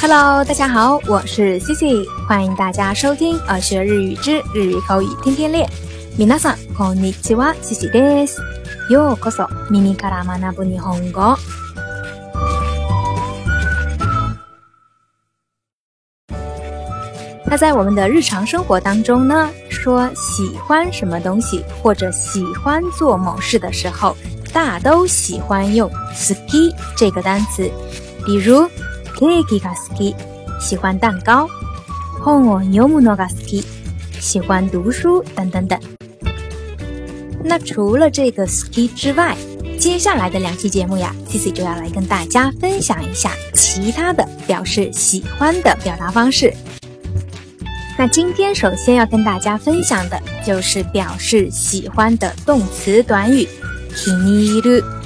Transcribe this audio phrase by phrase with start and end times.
[0.00, 5.68] Hello，大家好，我是 c 西，欢迎大家收听《啊学日语之日语口语天天练》。
[6.16, 8.38] みなさんこんにちは、西西です。
[8.92, 11.36] ようこそ、耳から学ぶ日本語。
[17.44, 24.16] 那在我们的日常生活当中呢，说喜欢什么东西或者喜欢做某事的时候，
[24.52, 27.68] 大都喜欢用 “ski” 这个单词，
[28.24, 28.62] 比如。
[29.18, 30.14] Kikaski
[30.60, 31.48] 喜欢蛋糕
[32.20, 33.64] h o n o m u n o s k i
[34.20, 35.78] 喜欢读书等等等。
[37.42, 39.36] 那除了这个 ski 之外，
[39.78, 46.52] 接下来的两期节目呀，Cici 就要来跟大家分享一下其他的表示喜欢的表达方式。
[47.96, 53.48] 那今天首先要跟大家分享的就是表示喜欢的动词短语
[53.94, 54.97] “kiniiru”。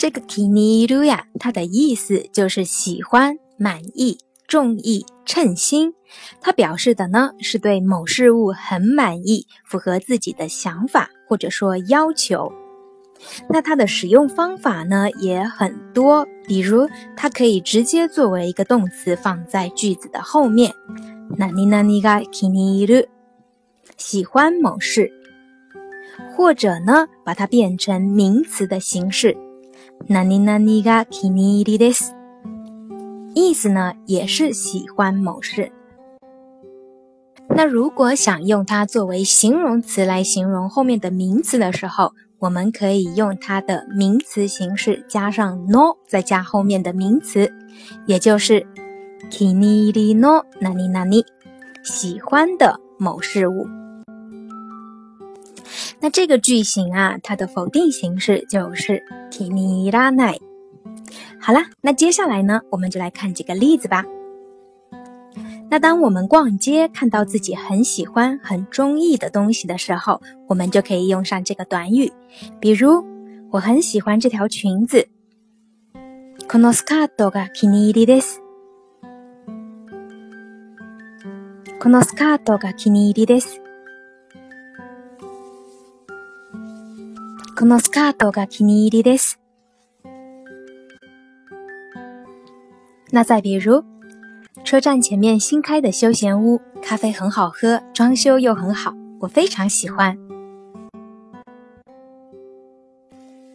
[0.00, 4.16] 这个 kiniruya，它的意思就是喜欢、满意、
[4.48, 5.92] 中意、称心。
[6.40, 12.50] 它表示的呢，是对某事物很满意，符合自己的想法或者说要求。
[13.50, 20.72] 那它的使用方法呢也很多，比如它可以直接作为一个动词放在句子的后面
[21.36, 22.00] n ni na ni g
[22.32, 23.08] k i n i
[23.98, 25.10] 喜欢某事；
[26.34, 29.36] 或者呢，把它变成名词的形式。
[30.08, 32.10] 那尼那尼噶，kini 的 des，
[33.34, 35.70] 意思呢也是喜欢某事。
[37.48, 47.52] 那如果想用它作为形容词来形容后面的名词的时候，我们可以用它的名词形式加上 no，再加后面的名词，
[48.06, 48.66] 也就是
[49.30, 51.22] kini 的 no，那 a 那 i
[51.84, 53.66] 喜欢的某事物。
[56.02, 60.38] 那这个句型啊，它的否定形式就是きにいらない。
[61.38, 64.02] 好啦，那接下来呢，我们就来看几个例子吧。
[65.68, 72.10] 那当我们逛街看到自己很喜欢、很中意的东西的时候，我们就可以用上这个短语。
[72.60, 73.04] 比如，
[73.50, 75.06] 我很喜欢这条裙子。
[76.48, 78.40] このスカートが気に入りです。
[81.78, 83.60] このスカートが気に入りです。
[87.60, 89.38] このスカートが気に入りです。
[93.12, 93.84] 那再比如，
[94.64, 100.16] 车站前面新開的休闲屋，咖啡很好喝，装修又很好，我非常喜欢。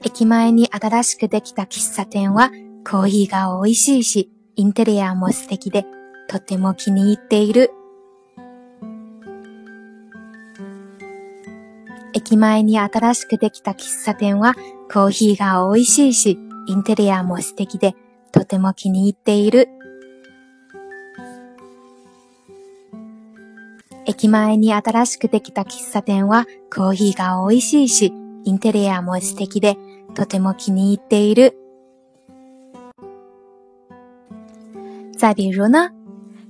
[0.04, 2.52] 駅前に新しくできた喫茶店は
[2.84, 5.84] コーヒーが美味しいし、インテリアも素敵で、
[6.30, 7.72] とても気に入っている
[12.16, 14.56] 駅前に新しくできた喫茶店は
[14.92, 17.94] コーヒーが美味しいし、インテリアも素敵で、
[18.32, 19.68] とても気に入っている。
[24.06, 28.14] 駅前に新しくできた喫茶店はコーヒーが美味しいし、
[28.46, 29.76] インテリアも素敵で、
[30.14, 31.58] とても気に入っている。
[35.18, 35.90] 再比如呢，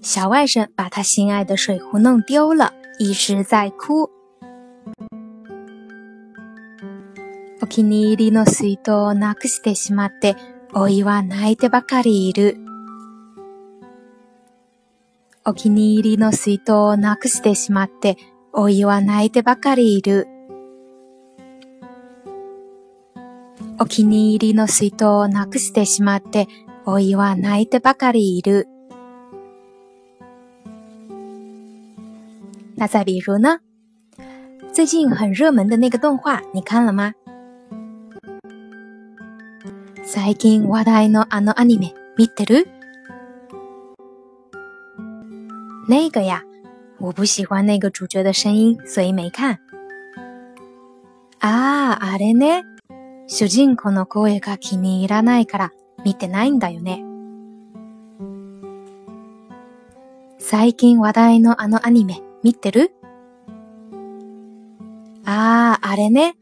[0.03, 4.11] 小外甥把他心爱的水壶弄丢了，一直在哭。
[7.65, 10.35] お気に入りの水筒をなくしてしまって、
[10.75, 12.57] おいは泣いてばかりいる。
[15.45, 18.17] お気に入りの水筒をなくしてしまって、
[18.53, 20.27] おいは泣いてばかりいる。
[23.79, 26.47] お気に入りの水筒をなくしてしまって、
[26.85, 28.67] おいは泣いてばかりいる。
[32.77, 33.59] 那再比如呢？
[34.71, 37.13] 最近很热门的那个动画，你看了吗？
[40.17, 42.69] 最近話題のあのアニメ見てる
[45.89, 46.41] 那个呀，
[46.99, 49.59] 我不喜欢那个主角的声音，所以没看。
[51.41, 52.63] ああ、あれね。
[53.27, 55.71] 主人公の声が気に入らないから
[56.05, 57.03] 見てないんだよね。
[60.39, 62.91] 最近話題のあのアニメ見てる
[65.25, 66.35] ああ、あれね。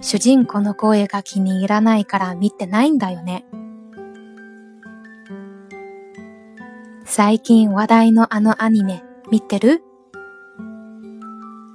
[0.00, 3.44] 主人公の声が気に入らないから見てないんだよね。
[7.04, 9.82] 最近話題のあのアニメ見てる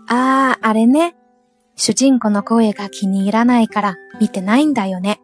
[0.08, 1.16] ああ、あれね。
[1.76, 5.22] 主人公の声が気に入らないから見てないんだよね。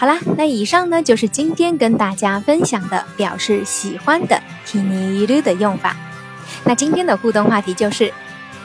[0.00, 6.09] 好啦，那以上呢就是今天跟大家分享的表示喜欢的 k i n i r 的用法。
[6.64, 8.12] 那今天的互动话题就是，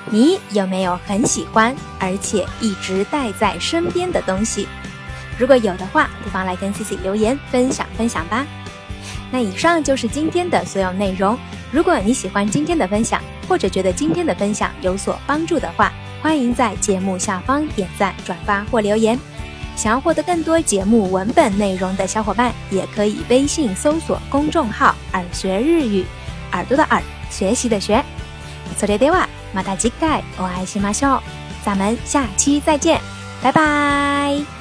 [0.09, 4.67] 你有没有很喜欢而且一直带在身边的东西？
[5.37, 8.45] 如果有的话，不妨来跟 Cici 留言分享分享吧。
[9.31, 11.37] 那以上就是今天的所有内容。
[11.71, 19.17] 如果你喜欢今天的分享，或者觉得今天的分享有所帮助的话，欢迎在节目下方点赞、转发或留言。
[19.75, 26.05] 想要获得更多节目文本内容的小伙伴，也可以微信搜索公众号“耳学日语”，
[26.53, 27.01] 耳朵的耳。
[27.35, 28.01] 学习的学，
[28.77, 31.21] 索列迭瓦马达基盖，我爱新马秀，
[31.65, 33.01] 咱们下期再见，
[33.43, 34.54] 拜拜。